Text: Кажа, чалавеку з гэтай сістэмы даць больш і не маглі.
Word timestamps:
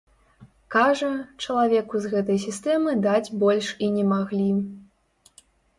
Кажа, 0.75 1.09
чалавеку 1.43 1.95
з 2.05 2.13
гэтай 2.15 2.39
сістэмы 2.49 2.91
даць 3.07 3.29
больш 3.45 3.67
і 3.87 3.95
не 4.01 4.11
маглі. 4.17 4.49